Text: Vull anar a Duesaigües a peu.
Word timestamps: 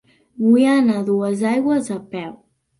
Vull 0.45 0.63
anar 0.69 0.95
a 1.03 1.05
Duesaigües 1.11 1.95
a 2.01 2.03
peu. 2.17 2.37